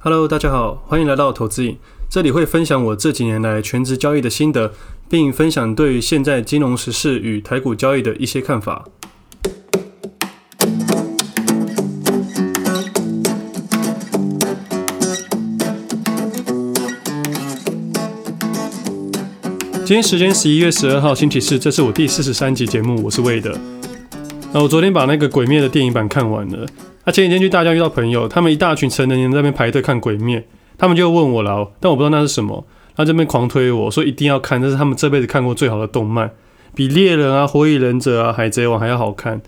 [0.00, 1.76] Hello，大家好，欢迎来到投资影。
[2.08, 4.72] 这里会分享我这几年来全职交易的心得，
[5.10, 8.84] 并分享对于现在金融时事与台股交易的一些看法。
[19.84, 23.52] 今天时间十一月十二号星期四，这是我第四十三集节目，我是魏德。
[24.52, 26.64] 那我昨天把那个《鬼灭》的电影版看完了。
[27.08, 30.40] 那前几天去大江遇到朋友，他们一大群成年人在那边排队看《鬼灭》，
[30.76, 32.66] 他们就问我了，但我不知道那是什么。
[32.94, 36.30] 他这边狂推我说一定要看，这是他们这辈子看过最好的动漫，
[36.74, 39.40] 比《猎人》啊、《火影忍者》啊、《海贼王》还要好看。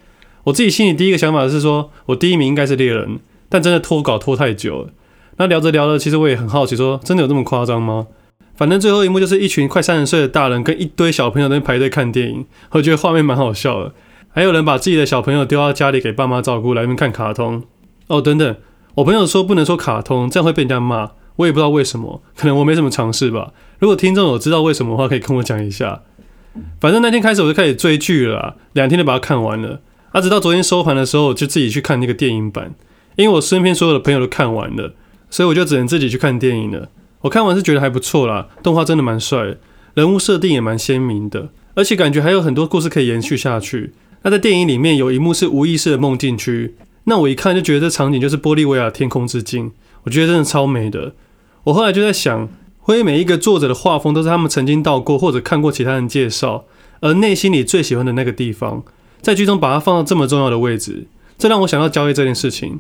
[0.45, 3.17] 我自己心里第一个想法是说，我第一名应该是《猎人》，
[3.51, 4.89] 但真的拖稿拖太久了。
[5.37, 8.07] 那聊着聊着，其实我也很好奇说，真的有这么夸张吗？
[8.57, 13.93] 反正最后一幕就是一群快三十岁的大人跟一堆小朋友在那边排队看电影，我觉得画面蛮好笑的。
[14.33, 17.65] 还有人把自己的小朋友丢到家里给爸妈照顾，来那边看卡通。
[18.07, 18.57] 哦，等等，
[18.97, 21.11] 我朋友说不能说卡通，这样会被人家骂。
[21.37, 23.53] 我也不知道为什么，可能我没什么常识吧。
[23.79, 26.03] 如果听众有知道为什么的话，可以跟我讲一下。
[26.81, 29.81] 反正那天开始我就开始追剧了，两天就把它看完了。
[30.13, 32.75] 啊，直到昨天收盘的时候，我就自己去看那个电影版，
[33.17, 34.95] 因为我身边所有的朋友都看完了，
[35.31, 36.89] 所以我就只能自己去看电影了。
[37.23, 39.57] 我看完是觉得还不错啦，动画真的蛮帅，
[39.95, 43.95] 人物设定也蛮鲜明的，而且感觉还有很多故事可以延续下去。
[44.23, 49.73] 那在电影里面有一幕是无意识的梦境区，那我一看就觉得这场景就是玻利维亚天空之镜，
[50.05, 51.15] 我觉得真的超美的。
[51.65, 52.47] 我后来就在想，
[52.79, 56.65] 会不会每一个作者的画风都是他们曾经到过或者看过其他人介绍，
[57.01, 58.83] 而内心里最喜欢的那个地方，
[59.21, 61.07] 在剧中把它放到这么重要的位置，
[61.39, 62.79] 这让我想到交易这件事情。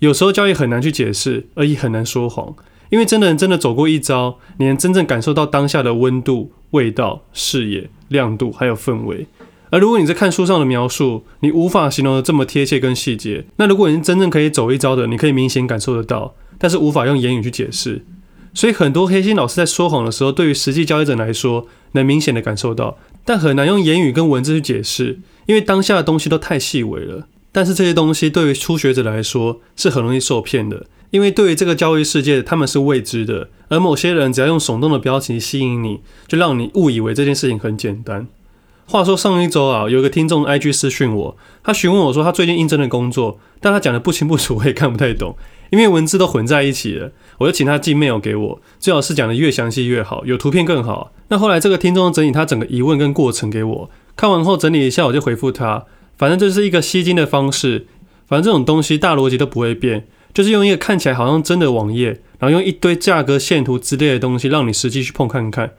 [0.00, 2.54] 有时候交易很难去解释，而也很难说谎。
[2.90, 9.26] 因为真的人真的走过一遭，你能真正感受到当下的温度、味道、视野、亮度，还有氛围。
[9.72, 18.04] 而如果你在看书上的描述，你无法形容的这么贴切跟细节，那如果你是真正可以走一遭的，你可以明显感受得到，但是无法用言语去解释。
[18.52, 27.26] 所以很多黑心老师在说谎的时候，对于实际交易者来说，能明显的感受到，但很难用言语跟文字去解释，因为当下的东西都太细微了。
[27.50, 30.84] 但是这些东西对于初学者来说，是很容易受骗的。
[31.12, 38.28] 因为对于这个交易世界，他们是未知的，而某些人只要用耸动的标题吸引你，就让你误以为这件事情很简单。
[38.86, 45.36] 话说上一周啊，有一个听众 IG 私讯我，他询问我说他最近应征的工作，但他讲的不清不楚，我也看不太懂，
[45.70, 47.12] 因为文字都混在一起了。
[47.38, 51.12] 我就请他寄 mail 给我，最好是讲的越详细越好，有图片更好。
[51.28, 55.84] 那后来这个听众整理他整个疑问跟过程给我，看完后整理一下，我就回复他，
[56.18, 57.86] 反正这是一个吸金的方式，
[58.26, 60.06] 反正这种东西大逻辑都不会变。
[60.34, 65.72] 就是用一个看起来好像真的网页，然后用一堆价格线图之类的东西，让你实际去碰看看。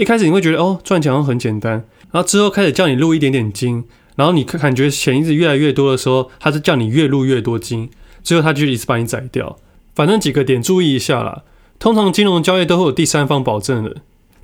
[0.00, 1.72] 一开始你会觉得哦，赚钱好像很简单，
[2.10, 3.84] 然后之后开始叫你入一点点金，
[4.16, 7.90] 然后你感觉钱一直越来越多的时候，他是叫你越入越多金，
[8.22, 9.58] 最后他就一直把你宰掉。
[9.94, 11.42] 反正几个点注意一下啦，
[11.78, 13.96] 通常金融交易都会有第三方保证的，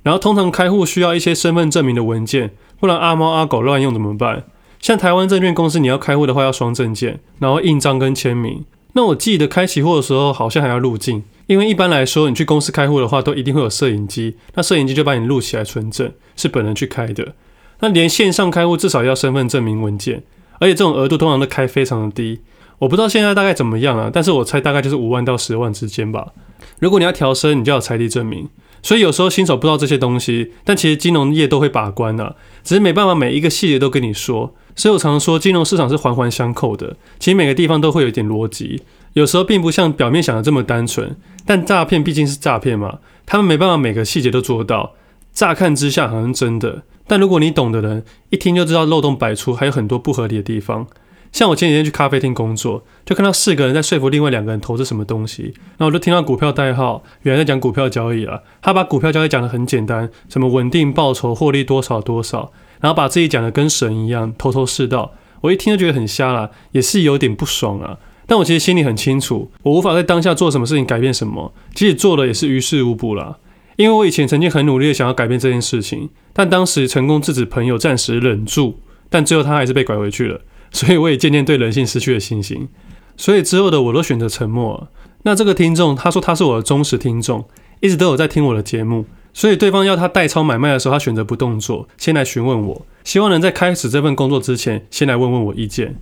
[0.03, 4.43] 然后通常开户需要一些身份证明的文件，不然阿猫阿狗乱用怎么办？
[4.79, 8.63] 像台湾证券公司你要开户的话要双证件，然后印章跟签名。
[8.93, 17.33] 那我记得开期货的时候好像还要入境，因为一般来说你去公司开户的话都一定会有摄影机，那摄影机就把你录起来存证，是本人去开的。
[17.79, 20.23] 那连线上开户至少要身份证明文件，
[20.59, 22.41] 而且这种额度通常都开非常的低，
[22.79, 26.33] 我不知道现在大概怎么样啊，但是我猜大概就是五万到十万之间吧。
[26.79, 28.47] 如果你要调升，你就要财力证明。
[28.83, 34.53] 所以有时候新手不知道这些东西，但其实金融业都会把关啊，只是没办法每一个细节都跟你说。
[34.75, 38.83] 所以我常常说，金融市场是环环相扣的，其实每个地方都会有一点逻辑，
[39.17, 41.17] 有时候并不像表面想的这么单纯。
[41.43, 44.93] 但诈骗毕竟是诈骗嘛，他们没办法每个细节都做到。
[45.33, 50.85] 乍看之下好像真的，但如果你懂的人，一听就知道漏洞百出，还有很多不合理的地方。
[51.31, 58.39] 像我前几天去咖啡厅工作，就看到四个人在说服另外两个人投资什么东西，然后我就听到股票代号，原来在讲股票交易啊。
[58.61, 62.51] 他把股票交易讲得很简单，什么稳定报酬、获利多少多少。
[62.79, 65.13] 然后把自己讲的跟神一样，头头是道。
[65.41, 67.97] 我一听就觉得很瞎啦，也是有点不爽啊。
[68.27, 73.39] 但我其实心里很清楚，我无法在当下做什么事情改变什么，即使做了也是于事无补啦。
[73.77, 78.79] 因为我以前曾经很努力的想要改变这件事情，但当时成功制止朋友暂时忍住，
[79.09, 80.41] 但最后他还是被拐回去了。
[80.71, 82.67] 所以我也渐渐对人性失去了信心。
[83.15, 84.89] 所以之后的我都选择沉默。
[85.23, 87.45] 那这个听众他说他是我的忠实听众，
[87.79, 89.05] 一直都有在听我的节目。
[89.33, 96.01] 所以对方要他代操买卖的时候，他选择不动作，先来询问我，希望能在开始这份工作之前，先来问问我意见。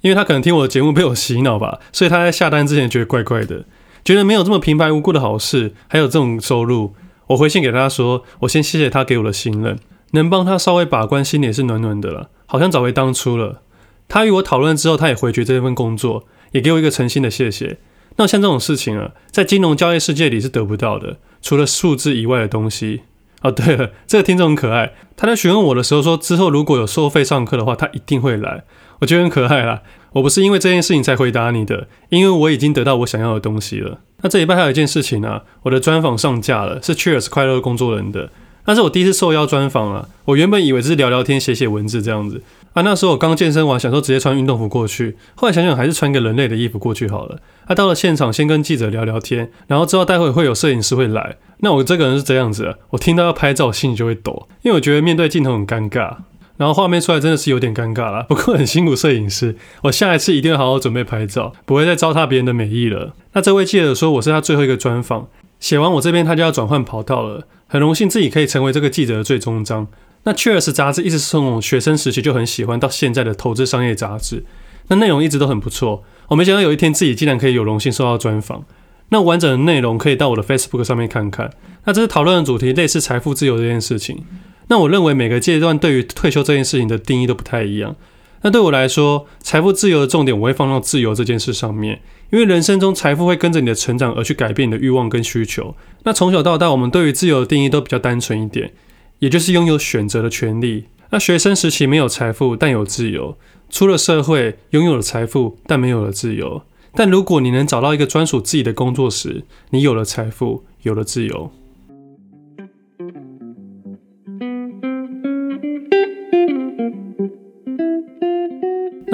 [0.00, 3.64] 因为他可能听我的节目被我洗脑吧，所以他在下单之前觉得怪怪的，
[4.04, 6.94] 觉得没有这么平白无故的好事，还有这种收入。
[7.28, 9.78] 我回信给他说，我先谢谢他给我的信任，
[10.12, 13.62] 能帮他稍微把关，心里也是暖暖的了，好像找回当初了。
[14.08, 17.78] 他与我讨论之后，他也回绝这份工作，也给我一个诚心的谢谢。
[18.18, 23.02] 那像这种事情啊，在金融交易世界里是得不到的，除了数字以外的东西。
[23.42, 28.64] 哦，对了，这个听众很可爱，他在询问我的时候说，之后如果有收费上课的话，他一定会来。
[29.00, 29.82] 我觉得很可爱啦。
[30.12, 34.00] 我不是因为这件事情才回答你的，因为我已经得到我想要的东西了。
[34.22, 38.30] 那这礼拜还有一件事情啊，我的专访上架了，是 Cheers 快乐工作人的。
[38.64, 42.42] 那是我第一次受邀专访啊，我原本以为只是聊聊天、写写文字这样子。
[42.72, 45.16] 啊，那时候我刚健身完，想说直接穿运动服过去。
[45.34, 47.38] 后来想想还是穿个人类的衣服过去好了。
[47.66, 51.36] 啊，到了现场先跟记者聊聊天，然后知道待会会有摄影师会来。
[51.58, 56.16] 那我这个人是这样子啊，我听到要拍照，心里就会抖，因为我觉得面对镜头很尴尬。
[56.56, 63.14] 然后画面出来真的是有点尴尬啦， 不过很辛苦摄影师，我下一次一定会好好准备拍照，不会再糟蹋别人的美意了。
[63.32, 65.28] 那这位记者说我是他最后一个专访，
[65.60, 69.86] 写完我这边他就要转换跑道了，很荣幸自己可以成为这个记者的最终章。
[70.24, 74.44] 那 Cheers 杂志一直是从我学生时期就很喜欢，到现在的投资商业杂志，
[74.88, 76.02] 那内容一直都很不错。
[76.28, 78.64] 我没想到有一天自己竟然可以有荣幸受到专访。
[79.10, 81.48] 那完整的内容可以到我的 Facebook 上面看看。
[81.84, 84.24] 那这是讨论的主题，类似财富自由这件事情。
[84.68, 87.96] 那我认为每个阶段对于退休这件事情的定义都不太一样。
[88.42, 95.74] 那对我来说，财富自由的重点我会放到自由这件事上面，因为人生中财富会跟着你的成长而去改变你的欲望跟需求。
[96.04, 98.72] 那从小到大，我们对于自由的定义都比较单纯一点。
[99.18, 100.84] 也就是拥有选择的权利。
[101.08, 103.38] 那学生时期没有财富，但有自由；
[103.70, 106.60] 出了社会，拥有了财富，但没有了自由。
[106.92, 111.50] 但如果你能找到一个专属自己的工作时，你有了财富，有了自由。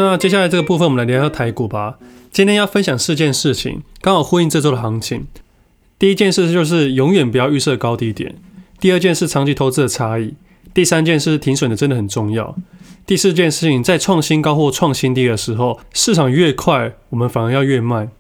[0.03, 1.97] 那接下来这个部分，我们来聊聊台股吧。
[2.33, 5.27] 今天要分享四件事情，刚好呼应这周的行情。
[5.99, 8.35] 第一件事就是永远不要预设高低点。
[8.81, 10.35] 第二件事，长期投资的差异；
[10.75, 12.57] 第三件事，停损的真的很重要；
[13.07, 18.11] 第四件事情，在创新高或创新低的时候，市场越快，我们反而要越慢。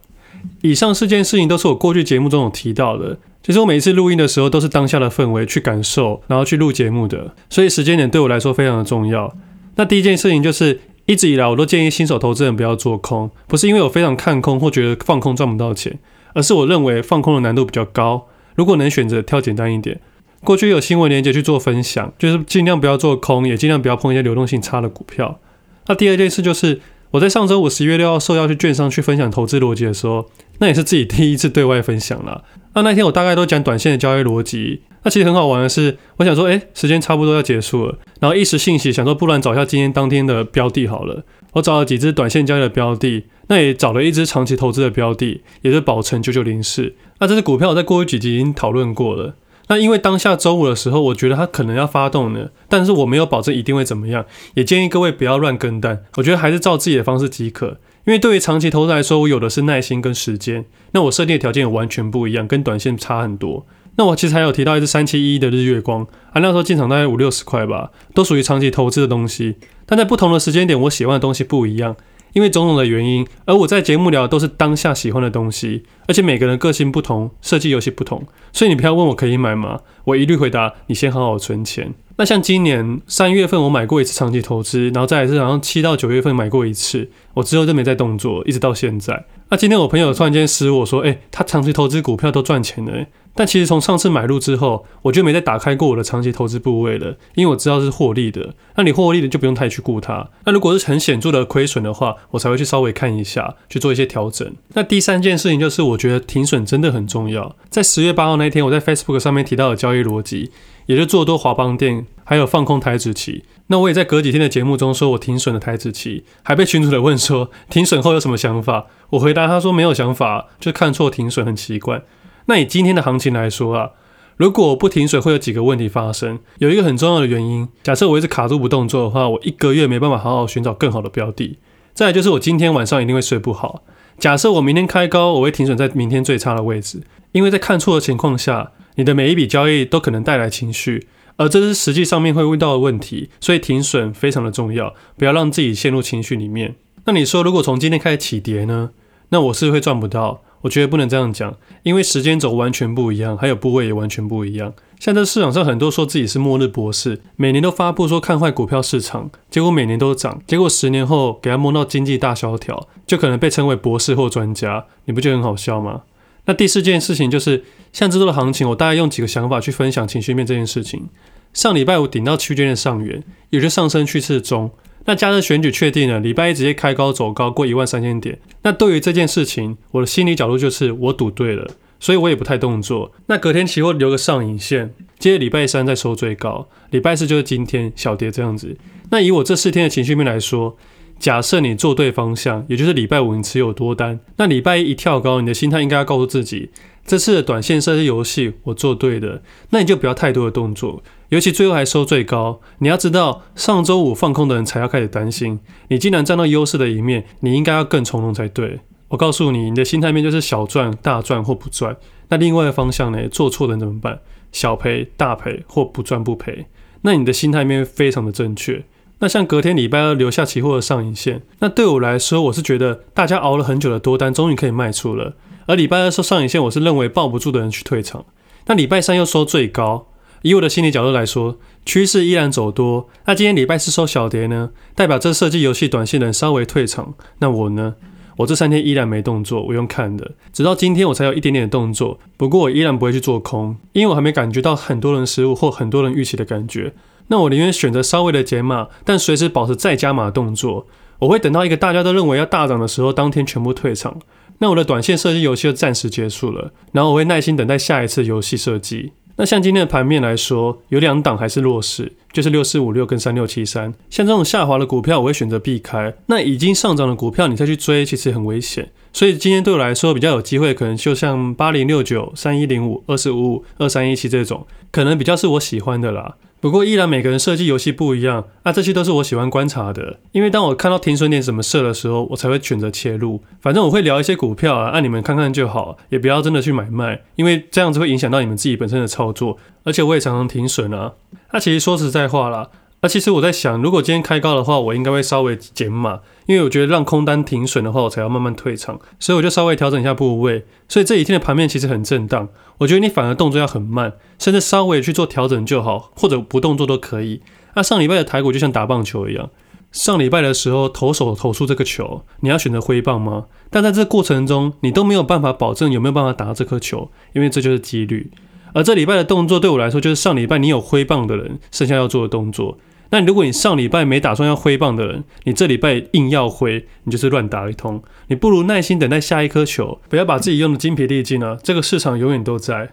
[0.61, 3.19] 以上四件事情都是我过去节目中有提到的。
[3.43, 9.37] 其实我每一次录音的时候，都是当下的氛围去感受，然后去录节目的，所以时间点对我来说非常的重要。
[9.75, 15.99] 那第一件事情就是，一直以来我都建议新手投资人不要做空，不是因为我非常看空或觉得放空赚不到钱，
[16.34, 18.28] 而是我认为放空的难度比较高。
[18.54, 20.00] 如果能选择挑简单一点。
[20.44, 25.38] 过去有新闻连接去做分享，就是尽量不要做空，也尽量不要碰一些流动性差的股票。
[25.87, 26.81] 那第二件事就是，
[27.12, 30.26] 我在上周五十一月六号受邀去券商去分享投资逻辑的时候，
[30.58, 32.43] 那也是自己第一次对外分享了。
[32.75, 34.82] 那那天我大概都讲短线的交易逻辑。
[35.04, 41.25] 那其实很好玩的是，我想说，诶，时间差不多要结束了，然后一时兴起想说，不然找一下今天当天的标的好了。
[41.54, 46.94] 我找了几只短线交易的标的，那也找了一只长期投资的标的，也是宝成九九零四。
[47.19, 49.34] 那这只股票我在过去几集已经讨论过了。
[49.69, 57.78] 那因为当下周五的时候，我觉得它可能要发动呢，但是我没有保证一定会怎么样，也建议各位不要乱跟单，我觉得还是照自己的方式即可。
[58.04, 63.66] 因为对于长期投资来说，我有的是耐心跟时间，那我设定的条件也完全不一样，跟短线差很多。
[63.97, 66.03] 那我其实还有提到一只三七一的日月光
[66.33, 69.56] 啊，那时候进场大概五六十块吧，都属于长期投资的东西，
[69.87, 71.97] 但在不同的时间点，我喜欢的东西不一样。
[72.33, 79.81] 因为种种的原因，而我在节目聊的都是当下喜欢的东西，而且每个人个性不同，设计游戏不同，所以你不要问我可以买吗？
[80.05, 81.93] 我一律回答你先好好存钱。
[82.17, 89.27] 那像今年三月份我买过一次长期投资，然后再来是好像七到九月份买过一次，我之后就没再动作，一直到现在。
[89.52, 93.04] 那今天我朋友突然间私我说，诶，他长期投资股票都赚钱了。
[93.34, 98.54] 但其实从上次买入之后，我就没再打开过我的长期投资部位了，因为我知道是获利的。
[98.76, 100.26] 那你获利的就不用太去顾它。
[100.47, 104.50] 那如果是很显著的亏损的话，我才会去稍微看一下，去做一些调整。
[104.73, 107.54] 那第三件事情就是，我觉得停损真的很重要。
[107.68, 110.50] 在十月八号那一天，我在 Facebook 上面提到的交易逻辑，
[110.87, 113.44] 也就做多华邦电，还有放空台指期。
[113.73, 118.85] 那我也在隔几天的节目中说我停损了台子期，还被群主的问说停损后有什么想法？
[119.09, 122.02] 我回答他说没有想法，就看错停损很奇怪。
[122.45, 123.93] 那以今天的行情来说啊，
[124.37, 126.38] 如果我不停损，会有几个问题发生。
[126.59, 131.59] 有一个很重要的原因，假设我一直卡住不动作的话，我一个月没办法好好寻找更好的标的。
[131.95, 133.83] 再就是我今天晚上一定会睡不好。
[134.19, 137.00] 假设我明天开高，我会停损在明天最差的位置，
[137.33, 143.31] 因为在看错的情况下，你的每一笔交易都可能带来情绪，而这是实际上面会遇到的问题。
[143.41, 146.77] 所以停损非常的重要，不要让自己陷入情绪里面。
[147.05, 148.91] 那你说，如果从今天开始起跌呢？
[149.31, 150.43] 那我是会赚不到。
[150.62, 154.73] 我觉得不能这样讲，因为时间轴完全不一样，还有部位也完全不一样。
[155.01, 166.03] 像这市场上很多说自己是末日博士，每年都发布说看坏股票市场，结果每年都涨，结果十年后给他摸到经济大萧条，就可能被称为博士或专家，你不觉得很好笑吗？
[166.46, 171.08] 那第四件事情就是，像这周的行情，我大概用几个想法去分享情绪面这件事情。
[171.52, 174.70] 上礼拜五顶到区间的上缘，有些上升趋势中。
[175.04, 178.38] 那加上选举确定了，礼拜一直接开高走高，过一万三千点。
[178.62, 181.68] 那对于这件事情，我的心理角度就是我赌对了，
[181.99, 183.12] 所以我也不太动作。
[183.26, 188.76] 那隔天期货留个上影线，接着礼拜三再收最高，礼拜四就是今天小跌这样子。
[189.11, 190.76] 那以我这四天的情绪面来说，
[191.23, 196.71] 假设你做对方向，也就是礼拜五你持有多单，那礼拜一一跳高，你的心态应该要告诉自己，
[197.07, 201.00] 这次的短线设计游戏我做对的，那你就不要太多的动作。
[201.29, 205.61] 尤其最后还收最高，你要知道，上周五放空的人才要开始担心。
[205.87, 208.81] 你既然占到优势的一面，你应该要更从容才对。
[209.07, 211.97] 我告诉你，你的心态面就是小赚、大赚或不赚。
[212.31, 213.29] 那另外的方向呢？
[213.29, 214.19] 做错的怎么办？
[214.50, 216.67] 小赔、大赔或不赚不赔。
[217.02, 218.85] 那你的心态面非常的正确。
[219.23, 225.35] 那像隔天礼拜二留下期货的上影线，那对我来说，我是觉得大家熬了很久的多单终于可以卖出了。
[225.67, 228.25] 而礼拜二收上影线，我是认为抱不住的人去退场。
[228.67, 230.09] 那礼拜三又收最高。
[230.43, 233.09] 以我的心理角度来说，趋势依然走多。
[233.26, 237.14] 那今天礼拜四收小跌呢，代表这设计游戏短线人稍微退场。
[237.38, 237.95] 那我呢？
[238.38, 242.19] 我这三天依然没动作，我用看的，直到今天我才有一点点动作。
[242.37, 246.93] 不过我依然不会去做空，因为我还没感觉到很多人失误或很多人预期的感觉。
[247.33, 250.87] 那我宁愿选择稍微的减码，但随时保持再加码的动作。
[251.21, 254.19] 我会等到一个大家都认为要大涨的时候，当天全部退场。
[254.59, 259.12] 那我的短线设计游戏就暂时结束了，然后我会耐心等待下一次游戏设计。
[259.37, 263.95] 那像今天的盘面来说，有两档还是弱势，就是六四五六跟三六七三。
[264.11, 266.15] 像这种下滑的股票，我会选择避开。
[266.27, 268.91] 那已经上涨的股票，你再去追，其实很危险。
[269.15, 276.35] 所以今天对我来说比较有机会，可能就像八零六九、三一零五、二四五五、二三一七这种，可能比较是我喜欢的啦。
[276.62, 280.21] 不过依然每个人设计游戏不一样，啊，这些都是我喜欢观察的。
[280.31, 283.42] 因为当我看到停损点怎么设的时候，我才会选择切入。
[283.61, 289.59] 反正我会聊一些股票啊，让你们看看就好，也不要真的去买卖，因为这样子会影响到你们自己本身的操作。
[289.83, 291.14] 而且我也常常停损啊。
[291.52, 292.69] 那其实说实在话啦。
[293.04, 300.64] 那、其实我在想，如果今天开高的话，我应该会稍微减码，因为我觉得让空单停损的话，我才要慢慢退场，所以我就稍微调整一下部位。
[300.88, 307.42] 所以这几天的盘面其实很震荡，我觉得你反而动作要很慢，甚至稍微去做调整就好，或者不动作都可以。
[307.75, 309.50] 那、上礼拜的台股就像打棒球一样，
[309.90, 313.47] 上礼拜的时候投手投出这个球，你要选择挥棒吗？
[313.68, 318.30] 但在这过程中，你都没有办法保证有没有办法打到这颗球，因为这就是几率。
[318.75, 322.79] 而这礼拜的动作对我来说，就是上礼拜你有挥棒的人，剩下要做的动作。
[323.11, 328.02] 那如果你上礼拜没打算要挥棒的人，你这礼拜硬要挥，你就是乱打一通。
[328.29, 331.59] 你不如耐心等待下一颗球，不要把自己用的精疲力尽啊！
[331.62, 332.93] 这个市场永远都在。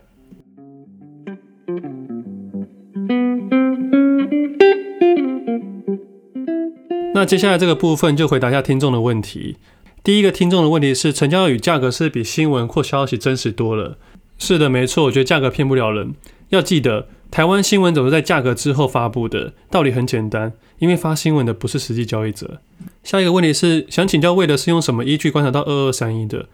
[7.14, 9.56] 那接下来这个部分就回答一下听众的问题。
[10.04, 13.98] 第一个听众的问题是：成交与价格是比新闻或消息真实多了？
[14.40, 16.16] 是的，没错，我觉得价格骗不了人。
[16.50, 17.08] 要记得。
[17.32, 22.60] 台湾新闻总是在价格之后发布的，道理很简单，因为发新闻的不是实际交易者。
[23.04, 26.48] 下一个问题是，想请教魏德是用什么依据观察到二二三一的？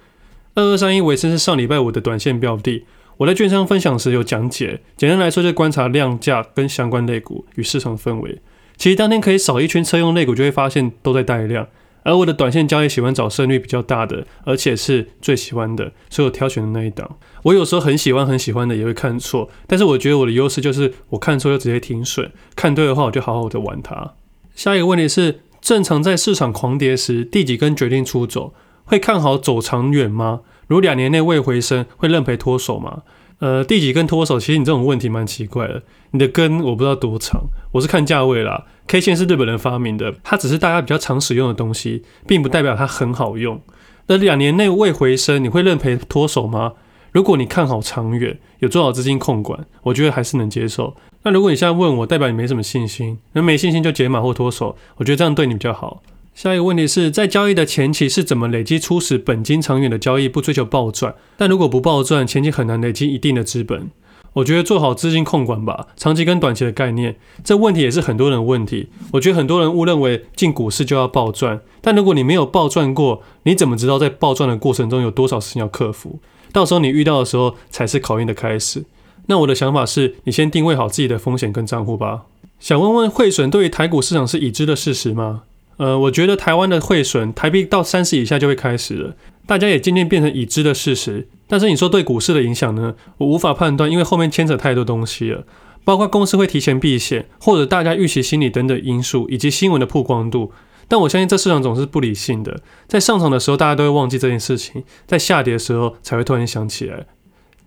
[0.54, 2.84] 二二三一尾声是上礼拜五的短线标的，
[3.16, 4.82] 我在券商分享时有讲解。
[4.98, 8.42] 简单来说，就是观察量价跟相关类股与市场氛围。
[8.76, 11.66] 其实当天可以扫一圈车用类股，就会发现都在带量。
[12.06, 17.18] 而我的短线交易喜欢找胜率比较大的，而且是最喜欢的，所以我挑选的那一档。
[17.42, 24.14] 我有时候很喜欢很喜欢的也会看错，但是我觉得我的优势就是我看错就直接停损，看对的话我就好好的玩它。
[24.54, 28.54] 下一个问题是，正常在市场狂跌时，第几根决定出走？
[28.86, 30.42] 会看好走长远吗？
[30.68, 33.02] 如两年内未回升，会认赔脱手吗？
[33.40, 34.40] 呃，第几根脱手？
[34.40, 35.82] 其实你这种问题蛮奇怪的。
[36.12, 38.66] 你的根我不知道多长，我是看价位啦。
[38.88, 43.60] K 线是日本人发明的，它只是大家比较常使用的东西，并不代表它很好用。
[44.08, 46.74] 那两年内未回升，你会认赔脱手吗？
[47.12, 50.96] 如果你看好长远，有做好资金控管，我觉得还是能接受。
[51.24, 56.04] 那如果你现在问我，代表你没什么信心，那没信心就解码或脱手，我觉得这样对你比较好。
[56.36, 59.62] 下一个问题是在交易的前期是怎么累积初始本金？
[59.62, 63.90] 长远的交易不追求暴赚，但如果不暴赚，前期很难累积一定的资本。
[64.36, 68.90] 我觉得做好资金控管吧，长期跟短期的概念，这问题也是很多人的问题。
[69.14, 76.20] 我觉得很多人误认为进股市就要暴赚，但如果你没有暴赚过，你怎么知道在暴赚的过程中有多少事情要克服？
[76.52, 78.84] 到时候你遇到的时候才是考验的开始。
[79.28, 82.24] 那我的想法是，你先定位好自己的风险跟账户吧。
[82.60, 85.44] 想问问汇损对于台股市场是已知的事实吗？
[85.78, 89.16] 呃，我觉得台湾的汇损，台币到三十以下就会开始了，
[89.46, 91.28] 大家也渐渐变成已知的事实。
[91.48, 92.96] 但是你说对股市的影响呢？
[93.18, 95.46] 我无法判断，因为后面牵扯太多东西了，
[95.84, 100.52] 包括公司会提前避险，或者大家预期心理等等因素，以及新闻的曝光度。
[100.88, 107.06] 但我相信这市场总是不理性的，在上涨的时候大家都会忘记这件事情，在下跌的时候才会突然想起来。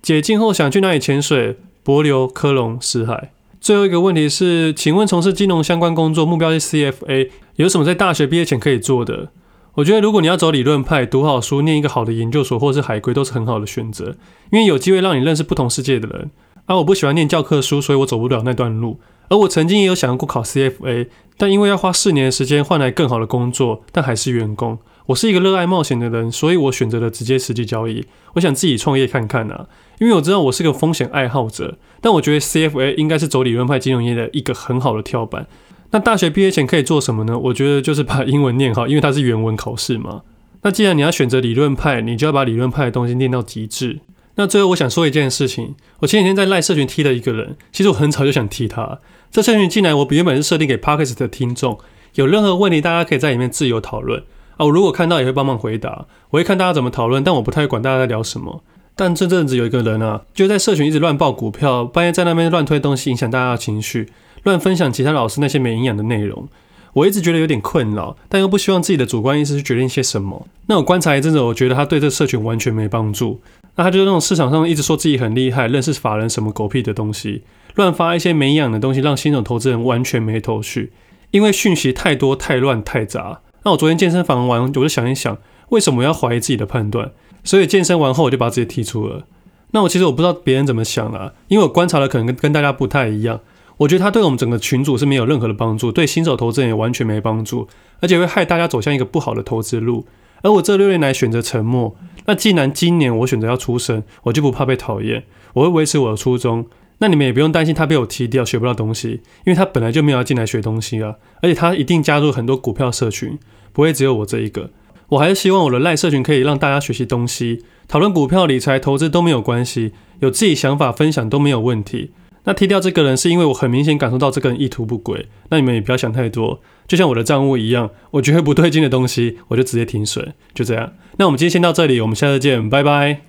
[0.00, 1.56] 解禁后想去哪里潜水？
[1.84, 3.32] 帛琉、科隆、死海。
[3.60, 9.30] 最后一个问题是，请问从事金融相关工作，目标是 CFA，有什么在大学毕业前可以做的？
[9.78, 14.16] 我觉得如果你要走理论派，读好书，念一个好的研究所或是海归，都是很好的选择，
[14.50, 16.32] 因为有机会让你认识不同世界的人。
[16.66, 18.98] 而、我不喜欢念教科书，所以我走不了那段路。
[19.28, 21.06] 而我曾经也有想过考 CFA，
[21.36, 24.80] 但因为要花四年的时间换来更好的工作，但还是员工。
[25.06, 28.04] 我是一个热爱冒险的人，所以我选择了直接实际交易。
[28.34, 29.68] 我想自己创业看看啊，
[30.00, 31.78] 因为我知道我是个风险爱好者。
[32.00, 35.46] 但我觉得 CFA 应该是走理论派金融业的一个很好的跳板。
[35.90, 37.38] 那大学毕业前可以做什么呢？
[37.38, 40.22] 我觉得就是把英文念好，因为它是原文考试嘛。
[40.62, 44.00] 那既然你要选择理论派，你就要把理论派的东西念到极致。
[44.34, 48.98] 那最后我想说一件事情，我前几天在赖社群踢了一个人，其实我很早就想踢他。
[49.30, 51.78] 这社群进来，我原本是设定给 Podcast 的听众，
[52.14, 54.22] 有任何问题大家可以在里面自由讨论。
[54.56, 58.62] 啊，我如果看到也会帮忙回答，我会看大家怎么讨论，但我不太会管大家在聊什么。
[58.94, 64.08] 但这阵子有一个人啊，就在社群一直乱报股票，半夜在那边乱推东西，影响大家的情绪，
[64.44, 66.48] 乱分享其他老师那些没营养的内容。
[66.94, 70.48] 我一直觉得有点困扰，但又不希望自己的主观意识去决定些什么。
[70.66, 73.40] 那我观察一阵子，我觉得他对这社群完全没帮助。
[73.76, 77.42] 那他就是那种市场上一直说自己很厉害，认识法人什么狗屁的东西，
[77.76, 80.92] 乱发一些没营养的东西，让新手投资人完全没头绪，
[81.30, 83.42] 因为讯息太多、太乱、太杂。
[83.62, 87.12] 那我昨天健身房完，我就想一想，为什么要怀疑自己的判断？
[87.44, 89.24] 所以健身完后，我就把自己踢出了。
[89.70, 93.38] 那我其实我不知道别人怎么想的，因为我观察的可能跟跟大家不太一样。
[93.78, 97.66] 我觉得他对我们整个群组是没有任何的帮助，对新手投资人也完全没帮助，
[98.00, 100.06] 而且会害大家走向一个不好的投资路。
[100.42, 101.96] 而我这六年来选择沉默。
[102.26, 106.66] 那既然今年我选择要出声，我就不怕被讨厌，我会维持我的初衷。
[106.98, 113.38] 那你们也不用担心他被我踢掉，学不到东西，因为他本来就没有要进来学东西啊，而且他一定加入很多股票社群，
[113.72, 114.70] 不会只有我这一个。
[115.10, 122.10] 我还是希望我的赖社群可以让大家学习东西，讨论股票、理财、投资都没有关系，有自己想法分享都没有问题。
[122.48, 130.94] 那踢掉这个人是因为我很明显感受到这个人意图不轨，那你们也不要想太多，就像我的账务一样，我觉得不对劲的东西，我就直接停水，就这样。
[131.18, 133.27] 那我们今天先到这里，我们下次见，拜拜。